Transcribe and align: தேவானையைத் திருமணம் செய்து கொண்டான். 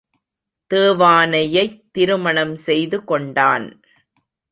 தேவானையைத் 0.71 1.77
திருமணம் 1.91 2.55
செய்து 2.55 3.03
கொண்டான். 3.03 3.67